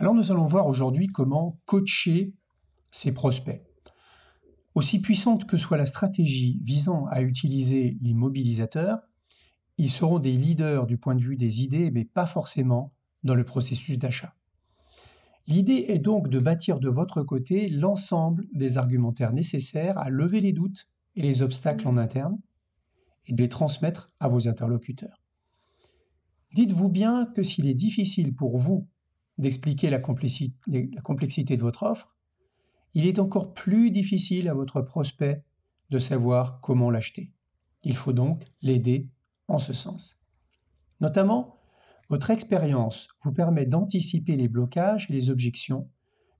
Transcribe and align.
nous 0.00 0.32
allons 0.32 0.44
voir 0.44 0.66
aujourd'hui 0.66 1.08
comment 1.08 1.60
coacher 1.66 2.34
ses 2.90 3.12
prospects. 3.12 3.62
Aussi 4.74 5.00
puissante 5.00 5.46
que 5.46 5.56
soit 5.56 5.76
la 5.76 5.86
stratégie 5.86 6.60
visant 6.62 7.06
à 7.06 7.22
utiliser 7.22 7.98
les 8.00 8.14
mobilisateurs, 8.14 9.00
ils 9.76 9.90
seront 9.90 10.18
des 10.18 10.32
leaders 10.32 10.86
du 10.86 10.98
point 10.98 11.14
de 11.14 11.22
vue 11.22 11.36
des 11.36 11.62
idées, 11.62 11.90
mais 11.90 12.04
pas 12.04 12.26
forcément 12.26 12.92
dans 13.24 13.34
le 13.34 13.44
processus 13.44 13.98
d'achat. 13.98 14.34
L'idée 15.46 15.86
est 15.88 15.98
donc 15.98 16.28
de 16.28 16.38
bâtir 16.38 16.78
de 16.78 16.88
votre 16.88 17.22
côté 17.22 17.68
l'ensemble 17.68 18.46
des 18.52 18.76
argumentaires 18.76 19.32
nécessaires 19.32 19.98
à 19.98 20.10
lever 20.10 20.40
les 20.40 20.52
doutes 20.52 20.88
et 21.16 21.22
les 21.22 21.42
obstacles 21.42 21.88
en 21.88 21.96
interne 21.96 22.38
et 23.26 23.32
de 23.32 23.42
les 23.42 23.48
transmettre 23.48 24.12
à 24.20 24.28
vos 24.28 24.46
interlocuteurs. 24.46 25.22
Dites-vous 26.54 26.88
bien 26.88 27.26
que 27.34 27.42
s'il 27.42 27.66
est 27.66 27.74
difficile 27.74 28.34
pour 28.34 28.58
vous 28.58 28.86
d'expliquer 29.38 29.88
la, 29.88 29.98
complexité 29.98 31.56
de 31.56 31.62
votre 31.62 31.84
offre, 31.84 32.14
il 32.94 33.06
est 33.06 33.18
encore 33.18 33.54
plus 33.54 33.90
difficile 33.90 34.48
à 34.48 34.54
votre 34.54 34.80
prospect 34.80 35.44
de 35.90 35.98
savoir 35.98 36.60
comment 36.60 36.90
l'acheter. 36.90 37.32
Il 37.84 37.96
faut 37.96 38.12
donc 38.12 38.44
l'aider 38.60 39.08
en 39.46 39.58
ce 39.58 39.72
sens. 39.72 40.18
Notamment, 41.00 41.60
votre 42.08 42.30
expérience 42.30 43.08
vous 43.22 43.32
permet 43.32 43.66
d'anticiper 43.66 44.36
les 44.36 44.48
blocages 44.48 45.06
et 45.08 45.12
les 45.12 45.30
objections, 45.30 45.88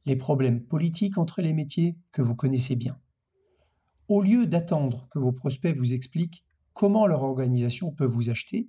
les 0.04 0.16
problèmes 0.16 0.62
politiques 0.62 1.18
entre 1.18 1.42
les 1.42 1.52
métiers 1.52 1.96
que 2.10 2.22
vous 2.22 2.34
connaissez 2.34 2.74
bien. 2.74 2.98
Au 4.08 4.22
lieu 4.22 4.46
d'attendre 4.46 5.06
que 5.10 5.18
vos 5.18 5.32
prospects 5.32 5.76
vous 5.76 5.92
expliquent 5.92 6.44
comment 6.72 7.06
leur 7.06 7.22
organisation 7.22 7.92
peut 7.92 8.06
vous 8.06 8.30
acheter, 8.30 8.68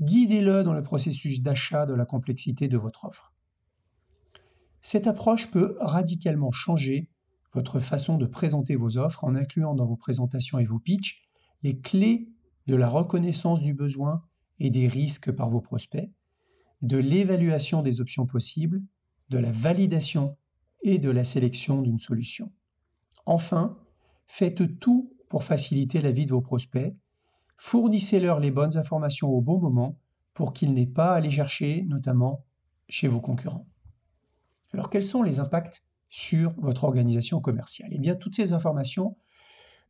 guidez-le 0.00 0.62
dans 0.62 0.72
le 0.72 0.82
processus 0.82 1.42
d'achat 1.42 1.86
de 1.86 1.94
la 1.94 2.06
complexité 2.06 2.66
de 2.66 2.78
votre 2.78 3.04
offre. 3.04 3.35
Cette 4.88 5.08
approche 5.08 5.50
peut 5.50 5.76
radicalement 5.80 6.52
changer 6.52 7.10
votre 7.52 7.80
façon 7.80 8.18
de 8.18 8.24
présenter 8.24 8.76
vos 8.76 8.98
offres 8.98 9.24
en 9.24 9.34
incluant 9.34 9.74
dans 9.74 9.84
vos 9.84 9.96
présentations 9.96 10.60
et 10.60 10.64
vos 10.64 10.78
pitchs 10.78 11.28
les 11.64 11.80
clés 11.80 12.28
de 12.68 12.76
la 12.76 12.88
reconnaissance 12.88 13.62
du 13.62 13.74
besoin 13.74 14.22
et 14.60 14.70
des 14.70 14.86
risques 14.86 15.32
par 15.32 15.50
vos 15.50 15.60
prospects, 15.60 16.08
de 16.82 16.98
l'évaluation 16.98 17.82
des 17.82 18.00
options 18.00 18.26
possibles, 18.26 18.80
de 19.28 19.38
la 19.38 19.50
validation 19.50 20.36
et 20.84 20.98
de 20.98 21.10
la 21.10 21.24
sélection 21.24 21.82
d'une 21.82 21.98
solution. 21.98 22.52
Enfin, 23.24 23.76
faites 24.28 24.78
tout 24.78 25.12
pour 25.28 25.42
faciliter 25.42 26.00
la 26.00 26.12
vie 26.12 26.26
de 26.26 26.30
vos 26.30 26.42
prospects, 26.42 26.94
fournissez-leur 27.56 28.38
les 28.38 28.52
bonnes 28.52 28.76
informations 28.76 29.30
au 29.30 29.40
bon 29.40 29.58
moment 29.58 29.98
pour 30.32 30.52
qu'ils 30.52 30.72
n'aient 30.74 30.86
pas 30.86 31.14
à 31.14 31.18
les 31.18 31.32
chercher, 31.32 31.82
notamment 31.88 32.46
chez 32.88 33.08
vos 33.08 33.20
concurrents. 33.20 33.66
Alors 34.76 34.90
quels 34.90 35.02
sont 35.02 35.22
les 35.22 35.38
impacts 35.38 35.82
sur 36.10 36.52
votre 36.58 36.84
organisation 36.84 37.40
commerciale? 37.40 37.88
Eh 37.92 37.98
bien, 37.98 38.14
toutes 38.14 38.36
ces 38.36 38.52
informations 38.52 39.16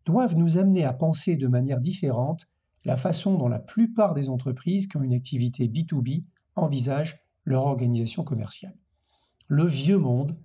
doivent 0.04 0.36
nous 0.36 0.58
amener 0.58 0.84
à 0.84 0.92
penser 0.92 1.36
de 1.36 1.48
manière 1.48 1.80
différente 1.80 2.46
la 2.84 2.96
façon 2.96 3.36
dont 3.36 3.48
la 3.48 3.58
plupart 3.58 4.14
des 4.14 4.28
entreprises 4.28 4.86
qui 4.86 4.96
ont 4.96 5.02
une 5.02 5.12
activité 5.12 5.66
B2B 5.66 6.22
envisagent 6.54 7.18
leur 7.44 7.66
organisation 7.66 8.22
commerciale. 8.22 8.76
Le 9.48 9.64
vieux 9.64 9.98
monde, 9.98 10.38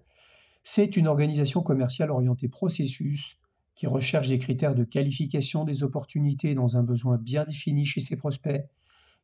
c'est 0.64 0.98
une 0.98 1.08
organisation 1.08 1.62
commerciale 1.62 2.10
orientée 2.10 2.50
processus 2.50 3.38
qui 3.76 3.86
recherche 3.86 4.30
des 4.30 4.40
critères 4.40 4.74
de 4.74 4.86
qualification 4.86 5.66
des 5.66 5.84
opportunités 5.84 6.56
dans 6.56 6.78
un 6.78 6.84
besoin 6.84 7.20
bien 7.20 7.46
défini 7.46 7.86
chez 7.86 8.00
ses 8.00 8.16
prospects, 8.16 8.66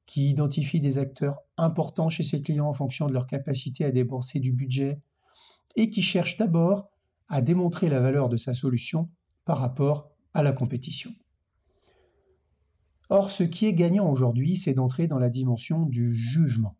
qui 0.07 0.29
identifie 0.29 0.79
des 0.79 0.97
acteurs 0.97 1.41
importants 1.57 2.09
chez 2.09 2.23
ses 2.23 2.41
clients 2.41 2.69
en 2.69 2.73
fonction 2.73 3.05
de 3.05 3.13
leur 3.13 3.27
capacité 3.27 3.85
à 3.85 3.91
débourser 3.91 4.39
du 4.39 4.53
budget, 4.53 4.99
et 5.75 5.91
qui 5.91 6.01
cherche 6.01 6.37
d'abord 6.37 6.89
à 7.27 7.41
démontrer 7.41 7.89
la 7.89 7.99
valeur 7.99 8.29
de 8.29 8.37
sa 8.37 8.55
solution 8.55 9.09
par 9.45 9.59
rapport 9.59 10.09
à 10.33 10.41
la 10.41 10.53
compétition. 10.53 11.13
Or, 13.09 13.31
ce 13.31 13.43
qui 13.43 13.67
est 13.67 13.73
gagnant 13.73 14.09
aujourd'hui, 14.09 14.55
c'est 14.55 14.73
d'entrer 14.73 15.07
dans 15.07 15.19
la 15.19 15.29
dimension 15.29 15.85
du 15.85 16.13
jugement. 16.15 16.75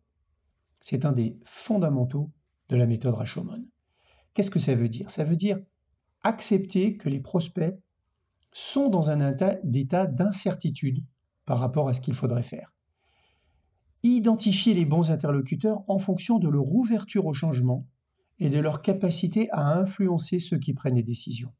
C'est 0.80 1.04
un 1.04 1.12
des 1.12 1.38
fondamentaux 1.44 2.30
de 2.68 2.76
la 2.76 2.86
méthode 2.86 3.14
Rashomon. 3.14 3.64
Qu'est-ce 4.34 4.50
que 4.50 4.58
ça 4.58 4.74
veut 4.74 4.88
dire? 4.88 5.10
Ça 5.10 5.24
veut 5.24 5.36
dire 5.36 5.58
accepter 6.22 6.96
que 6.96 7.08
les 7.08 7.20
prospects 7.20 7.78
sont 8.52 8.88
dans 8.88 9.10
un 9.10 9.34
état 9.72 10.06
d'incertitude 10.06 11.04
par 11.44 11.58
rapport 11.58 11.88
à 11.88 11.92
ce 11.92 12.00
qu'il 12.00 12.14
faudrait 12.14 12.42
faire. 12.42 12.74
Identifier 14.02 14.74
les 14.74 14.84
bons 14.84 15.10
interlocuteurs 15.10 15.82
en 15.88 15.98
fonction 15.98 16.38
de 16.38 16.48
leur 16.48 16.72
ouverture 16.72 17.26
au 17.26 17.34
changement 17.34 17.86
et 18.38 18.48
de 18.50 18.60
leur 18.60 18.82
capacité 18.82 19.50
à 19.50 19.76
influencer 19.78 20.38
ceux 20.38 20.58
qui 20.58 20.72
prennent 20.72 20.94
les 20.94 21.02
décisions. 21.02 21.52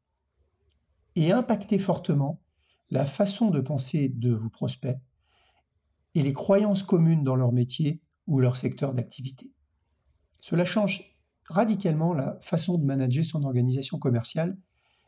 Et 1.15 1.31
impacter 1.31 1.77
fortement 1.77 2.41
la 2.89 3.05
façon 3.05 3.49
de 3.49 3.59
penser 3.59 4.09
de 4.09 4.33
vos 4.33 4.49
prospects 4.49 4.97
et 6.15 6.21
les 6.21 6.33
croyances 6.33 6.83
communes 6.83 7.23
dans 7.23 7.35
leur 7.35 7.51
métier 7.51 8.01
ou 8.25 8.39
leur 8.39 8.57
secteur 8.57 8.93
d'activité. 8.93 9.51
Cela 10.39 10.65
change 10.65 11.17
radicalement 11.49 12.13
la 12.13 12.39
façon 12.41 12.77
de 12.77 12.85
manager 12.85 13.25
son 13.25 13.43
organisation 13.43 13.99
commerciale 13.99 14.57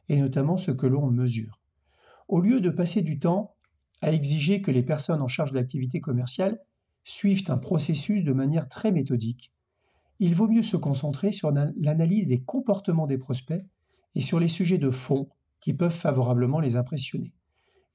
et 0.10 0.20
notamment 0.20 0.58
ce 0.58 0.72
que 0.72 0.88
l'on 0.88 1.10
mesure. 1.10 1.62
Au 2.28 2.42
lieu 2.42 2.60
de 2.60 2.70
passer 2.70 3.02
du 3.02 3.20
temps 3.20 3.56
à 4.02 4.12
exiger 4.12 4.62
que 4.62 4.72
les 4.72 4.84
personnes 4.84 5.22
en 5.22 5.28
charge 5.28 5.52
de 5.52 5.58
l'activité 5.58 6.02
commerciale 6.02 6.60
suivent 7.04 7.44
un 7.50 7.58
processus 7.58 8.24
de 8.24 8.34
manière 8.34 8.70
très 8.70 8.92
méthodique, 8.92 9.52
il 10.20 10.36
vaut 10.36 10.48
mieux 10.48 10.64
se 10.64 10.78
concentrer 10.78 11.32
sur 11.32 11.52
l'analyse 11.52 12.28
des 12.28 12.44
comportements 12.44 13.08
des 13.08 13.18
prospects 13.18 13.66
et 14.14 14.22
sur 14.22 14.40
les 14.40 14.48
sujets 14.48 14.78
de 14.78 14.92
fond 14.92 15.30
qui 15.60 15.74
peuvent 15.74 15.92
favorablement 15.92 16.60
les 16.60 16.76
impressionner. 16.76 17.34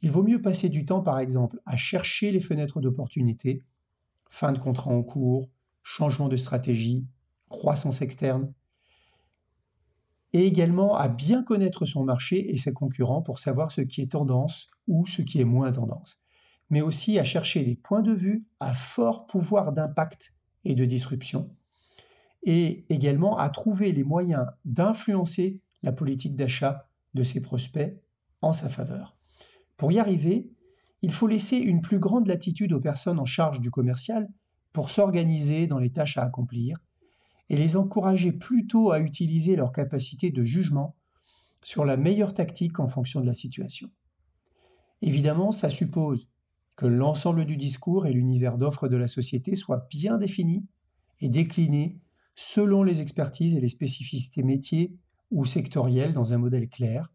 Il 0.03 0.11
vaut 0.11 0.25
mieux 0.25 0.43
passer 0.43 0.69
du 0.69 0.85
temps, 0.85 1.03
par 1.03 1.21
exemple, 1.21 1.61
à 1.67 1.77
chercher 1.77 2.33
les 2.33 2.41
fenêtres 2.41 2.81
d'opportunité, 2.81 3.63
fin 4.29 4.53
de 4.53 4.59
contrat 4.59 4.91
en 4.91 5.03
cours, 5.03 5.49
changement 5.83 6.29
de 6.29 6.37
stratégie, 6.37 7.07
croissance 7.49 8.03
externe, 8.03 8.53
et 10.33 10.47
également 10.47 10.97
à 10.97 11.09
bien 11.09 11.45
connaître 11.45 11.87
son 11.87 12.05
marché 12.05 12.51
et 12.53 12.57
ses 12.57 12.73
concurrents 12.73 13.23
pour 13.23 13.39
savoir 13.39 13.71
ce 13.71 13.83
qui 13.83 14.03
est 14.03 14.11
tendance 14.13 14.69
ou 14.89 15.07
ce 15.07 15.23
qui 15.23 15.41
est 15.41 15.45
moins 15.45 15.71
tendance 15.71 16.21
mais 16.71 16.81
aussi 16.81 17.19
à 17.19 17.25
chercher 17.25 17.65
des 17.65 17.77
points 17.77 18.03
de 18.03 18.13
vue 18.13 18.47
à 18.61 18.73
fort 18.73 19.27
pouvoir 19.27 19.73
d'impact 19.73 20.35
et 20.65 20.75
de 20.75 20.85
disruption, 20.85 21.51
et 22.43 22.85
également 22.89 23.37
à 23.39 23.51
trouver 23.51 23.93
les 23.93 24.05
moyens 24.05 24.47
d'influencer 24.65 25.61
la 25.83 25.93
politique 25.93 26.37
d'achat 26.37 26.89
de 27.15 27.23
ses 27.23 27.41
prospects 27.41 28.01
en 28.43 28.53
sa 28.53 28.69
faveur. 28.69 29.17
Pour 29.77 29.93
y 29.93 29.99
arriver, 29.99 30.51
il 31.03 31.13
faut 31.13 31.27
laisser 31.27 31.57
une 31.57 31.81
plus 31.81 31.99
grande 31.99 32.27
latitude 32.27 32.73
aux 32.73 32.81
personnes 32.81 33.19
en 33.19 33.25
charge 33.25 33.61
du 33.61 33.71
commercial 33.71 34.29
pour 34.73 34.91
s'organiser 34.91 35.67
dans 35.67 35.79
les 35.79 35.91
tâches 35.91 36.19
à 36.19 36.25
accomplir 36.25 36.79
et 37.49 37.57
les 37.57 37.77
encourager 37.77 38.33
plutôt 38.33 38.91
à 38.91 39.01
utiliser 39.01 39.57
leur 39.57 39.73
capacité 39.73 40.31
de 40.31 40.45
jugement 40.45 40.97
sur 41.63 41.85
la 41.85 41.97
meilleure 41.97 42.35
tactique 42.35 42.81
en 42.81 42.89
fonction 42.89 43.21
de 43.21 43.27
la 43.27 43.35
situation. 43.35 43.91
Évidemment, 45.03 45.53
ça 45.53 45.71
suppose 45.71 46.29
que 46.77 46.87
l'ensemble 46.87 47.47
du 47.47 47.57
discours 47.57 48.07
et 48.07 48.13
l'univers 48.13 48.59
d'offres 48.59 48.89
de 48.89 48.97
la 48.97 49.09
société 49.09 49.55
soient 49.55 49.87
bien 49.91 50.19
définis 50.19 50.67
et 51.21 51.29
déclinés 51.29 51.99
selon 52.35 52.83
les 52.83 53.01
expertises 53.01 53.55
et 53.55 53.61
les 53.61 53.69
spécificités 53.69 54.43
métiers 54.43 54.95
ou 55.31 55.45
sectorielles 55.45 56.13
dans 56.13 56.35
un 56.35 56.39
modèle 56.39 56.69
clair, 56.69 57.13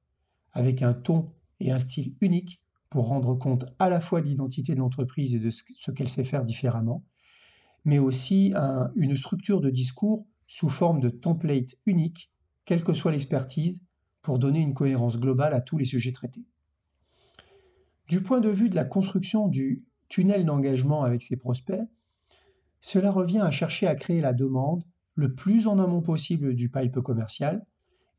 avec 0.52 0.82
un 0.82 0.94
ton 0.94 1.32
et 1.60 1.72
un 1.72 1.80
style 1.80 2.16
unique 2.22 2.62
pour 2.90 3.08
rendre 3.08 3.36
compte 3.36 3.66
à 3.80 3.90
la 3.90 4.02
fois 4.02 4.22
de 4.22 4.28
l'identité 4.28 4.74
de 4.74 4.80
l'entreprise 4.80 5.36
et 5.36 5.40
de 5.40 5.50
ce 5.50 5.92
qu'elle 5.92 6.10
sait 6.10 6.24
faire 6.24 6.44
différemment, 6.44 7.06
mais 7.86 8.00
aussi 8.00 8.54
une 8.96 9.16
structure 9.16 9.62
de 9.62 9.70
discours 9.70 10.26
sous 10.48 10.70
forme 10.70 11.00
de 11.00 11.10
template 11.10 11.76
unique, 11.86 12.32
quelle 12.66 12.84
que 12.84 12.94
soit 12.94 13.12
l'expertise, 13.12 13.86
pour 14.22 14.40
donner 14.40 14.60
une 14.60 14.74
cohérence 14.74 15.18
globale 15.20 15.54
à 15.54 15.62
tous 15.62 15.78
les 15.78 15.86
sujets 15.86 16.12
traités. 16.12 16.46
Du 18.12 18.22
point 18.22 18.42
de 18.42 18.50
vue 18.50 18.68
de 18.68 18.76
la 18.76 18.84
construction 18.84 19.48
du 19.48 19.86
tunnel 20.10 20.44
d'engagement 20.44 21.04
avec 21.04 21.24
ses 21.24 21.38
prospects, 21.38 21.80
cela 22.82 23.10
revient 23.10 23.40
à 23.40 23.52
chercher 23.52 23.88
à 23.88 23.96
créer 23.96 24.20
la 24.20 24.34
demande 24.34 24.84
le 25.16 25.34
plus 25.34 25.66
en 25.66 25.80
amont 25.80 26.02
possible 26.02 26.54
du 26.54 26.70
pipe 26.70 27.00
commercial 27.00 27.66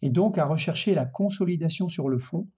et 0.01 0.09
donc 0.09 0.39
à 0.39 0.47
rechercher 0.47 0.95
la 0.95 1.05
consolidation 1.05 1.91
sur 1.91 2.09
le 2.09 2.19
fond 2.19 2.49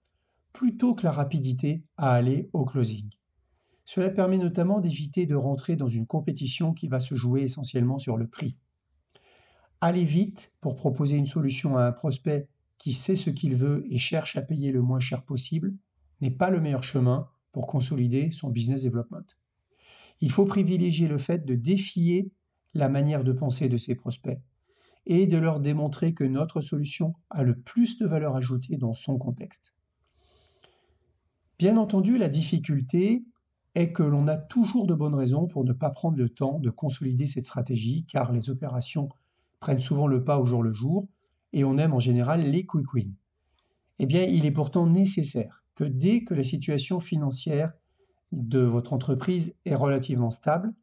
plutôt 0.53 0.93
que 0.93 1.03
la 1.03 1.11
rapidité 1.11 1.83
à 1.97 2.13
aller 2.13 2.49
au 2.53 2.63
closing. 2.63 3.09
Cela 3.83 4.11
permet 4.11 4.37
notamment 4.37 4.79
d'éviter 4.79 5.25
de 5.25 5.35
rentrer 5.35 5.75
dans 5.75 5.89
une 5.89 6.07
compétition 6.07 6.71
qui 6.71 6.87
va 6.87 7.01
se 7.01 7.15
jouer 7.15 7.41
essentiellement 7.41 7.99
sur 7.99 8.15
le 8.15 8.27
prix. 8.27 8.55
Aller 9.81 10.05
vite 10.05 10.53
pour 10.61 10.77
proposer 10.77 11.17
une 11.17 11.27
solution 11.27 11.75
à 11.75 11.83
un 11.83 11.91
prospect 11.91 12.47
qui 12.77 12.93
sait 12.93 13.17
ce 13.17 13.29
qu'il 13.29 13.57
veut 13.57 13.85
et 13.89 13.97
cherche 13.97 14.37
à 14.37 14.41
payer 14.41 14.71
le 14.71 14.81
moins 14.81 15.01
cher 15.01 15.25
possible 15.25 15.75
n'est 16.21 16.31
pas 16.31 16.49
le 16.49 16.61
meilleur 16.61 16.83
chemin 16.83 17.29
pour 17.51 17.67
consolider 17.67 18.31
son 18.31 18.49
business 18.49 18.83
development. 18.83 19.37
Il 20.21 20.31
faut 20.31 20.45
privilégier 20.45 21.07
le 21.07 21.17
fait 21.17 21.45
de 21.45 21.55
défier 21.55 22.31
la 22.73 22.89
manière 22.89 23.23
de 23.23 23.31
penser 23.31 23.69
de 23.69 23.77
ses 23.77 23.95
prospects 23.95 24.39
et 25.05 25.27
de 25.27 25.37
leur 25.37 25.59
démontrer 25.59 26.13
que 26.13 26.23
notre 26.23 26.61
solution 26.61 27.13
a 27.29 27.43
le 27.43 27.57
plus 27.57 27.97
de 27.97 28.05
valeur 28.05 28.35
ajoutée 28.35 28.77
dans 28.77 28.93
son 28.93 29.17
contexte. 29.17 29.73
Bien 31.59 31.77
entendu, 31.77 32.17
la 32.17 32.27
difficulté 32.27 33.23
est 33.75 33.91
que 33.91 34.03
l'on 34.03 34.27
a 34.27 34.37
toujours 34.37 34.87
de 34.87 34.93
bonnes 34.93 35.15
raisons 35.15 35.47
pour 35.47 35.63
ne 35.63 35.73
pas 35.73 35.89
prendre 35.89 36.17
le 36.17 36.29
temps 36.29 36.59
de 36.59 36.69
consolider 36.69 37.25
cette 37.25 37.45
stratégie, 37.45 38.05
car 38.07 38.31
les 38.31 38.49
opérations 38.49 39.09
prennent 39.59 39.79
souvent 39.79 40.07
le 40.07 40.23
pas 40.23 40.39
au 40.39 40.45
jour 40.45 40.63
le 40.63 40.71
jour, 40.71 41.07
et 41.53 41.63
on 41.63 41.77
aime 41.77 41.93
en 41.93 41.99
général 41.99 42.49
les 42.49 42.65
quick 42.65 42.93
wins. 42.93 43.15
Eh 43.99 44.05
bien, 44.05 44.23
il 44.23 44.45
est 44.45 44.51
pourtant 44.51 44.87
nécessaire 44.87 45.64
que 45.75 45.83
dès 45.83 46.23
que 46.23 46.33
la 46.33 46.43
situation 46.43 46.99
financière 46.99 47.73
de 48.31 48.59
votre 48.59 48.93
entreprise 48.93 49.53
est 49.65 49.75
relativement 49.75 50.31
stable, 50.31 50.73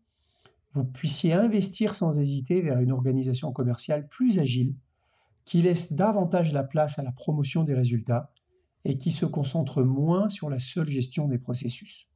vous 0.72 0.84
puissiez 0.84 1.34
investir 1.34 1.94
sans 1.94 2.18
hésiter 2.18 2.62
vers 2.62 2.78
une 2.78 2.92
organisation 2.92 3.52
commerciale 3.52 4.08
plus 4.08 4.38
agile, 4.38 4.74
qui 5.44 5.60
laisse 5.62 5.92
davantage 5.92 6.52
la 6.52 6.62
place 6.62 6.98
à 6.98 7.02
la 7.02 7.12
promotion 7.12 7.64
des 7.64 7.74
résultats 7.74 8.32
et 8.84 8.96
qui 8.96 9.12
se 9.12 9.26
concentre 9.26 9.82
moins 9.82 10.28
sur 10.28 10.48
la 10.48 10.58
seule 10.58 10.88
gestion 10.88 11.28
des 11.28 11.38
processus. 11.38 12.08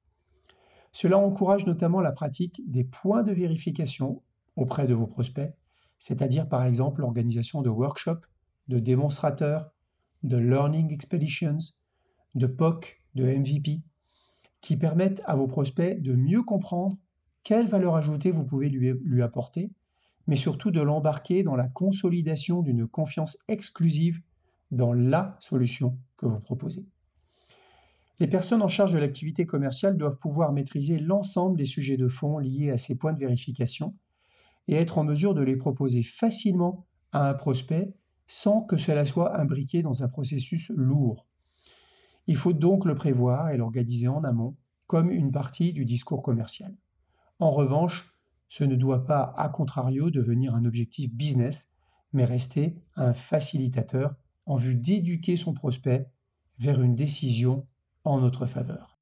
Cela 0.93 1.19
encourage 1.19 1.67
notamment 1.67 2.01
la 2.01 2.13
pratique 2.13 2.63
des 2.67 2.85
points 2.85 3.23
de 3.23 3.33
vérification 3.33 4.23
auprès 4.55 4.87
de 4.87 4.95
vos 4.95 5.07
prospects, 5.07 5.55
c'est-à-dire 5.99 6.49
par 6.49 6.65
exemple 6.65 7.03
l'organisation 7.03 7.63
de 7.63 7.69
workshops, 7.69 8.27
de 8.69 8.79
démonstrateurs, 8.79 9.71
de 10.23 10.39
learning 10.39 10.93
expeditions, 10.93 11.59
de 12.37 12.47
POC, 12.47 13.03
de 13.15 13.25
MVP, 13.25 13.83
qui 14.61 14.77
permettent 14.77 15.23
à 15.25 15.35
vos 15.35 15.47
prospects 15.47 16.01
de 16.01 16.15
mieux 16.15 16.43
comprendre 16.43 16.97
quelle 17.43 17.67
valeur 17.67 17.97
ajoutée 17.97 18.31
vous 18.31 18.45
pouvez 18.45 18.69
lui, 18.69 18.93
lui 19.03 19.23
apporter, 19.23 19.71
mais 20.27 20.37
surtout 20.37 20.71
de 20.71 20.81
l'embarquer 20.81 21.43
dans 21.43 21.57
la 21.57 21.69
consolidation 21.69 22.63
d'une 22.63 22.87
confiance 22.87 23.39
exclusive 23.49 24.21
dans 24.71 24.93
la 24.93 25.37
solution 25.41 25.99
que 26.17 26.27
vous 26.27 26.41
proposez. 26.41 26.85
Les 28.19 28.27
personnes 28.27 28.63
en 28.63 28.69
charge 28.69 28.93
de 28.93 28.99
l'activité 28.99 29.47
commerciale 29.47 29.97
doivent 29.97 30.19
pouvoir 30.19 30.53
maîtriser 30.53 30.99
l'ensemble 30.99 31.59
des 31.59 31.65
sujets 31.65 31.99
de 31.99 32.09
fond 32.09 32.39
liés 32.39 32.71
à 32.71 32.77
ces 32.77 32.95
points 32.95 33.13
de 33.13 33.19
vérification 33.19 33.95
et 34.69 34.75
être 34.75 34.99
en 34.99 35.05
mesure 35.05 35.35
de 35.35 35.43
les 35.43 35.57
proposer 35.57 36.03
facilement 36.03 36.87
à 37.13 37.29
un 37.29 37.35
prospect 37.35 37.95
sans 38.27 38.63
que 38.63 38.77
cela 38.77 39.05
soit 39.05 39.39
imbriqué 39.39 39.83
dans 39.83 40.03
un 40.03 40.09
processus 40.09 40.71
lourd. 40.75 41.27
Il 42.27 42.37
faut 42.37 42.53
donc 42.53 42.85
le 42.85 42.95
prévoir 42.95 43.51
et 43.51 43.57
l'organiser 43.57 44.09
en 44.09 44.25
amont 44.25 44.57
comme 44.87 45.11
une 45.11 45.33
partie 45.33 45.73
du 45.73 45.85
discours 45.85 46.23
commercial. 46.23 46.77
En 47.39 47.51
revanche, 47.51 48.17
ce 48.49 48.65
ne 48.65 48.77
doit 48.77 49.05
pas, 49.05 49.35
à 49.37 49.49
contrario, 49.49 50.11
devenir 50.11 50.55
un 50.55 50.65
objectif 50.65 51.13
business, 51.13 51.71
mais 52.13 52.25
rester 52.25 52.77
un 52.95 53.13
facilitateur 53.13 54.15
en 54.47 54.57
vue 54.57 54.77
d'éduquer 54.77 55.37
son 55.37 55.53
prospect 55.53 56.11
vers 56.59 56.81
une 56.81 56.95
décision 56.95 57.67
en 58.05 58.21
notre 58.21 58.47
faveur. 58.47 58.96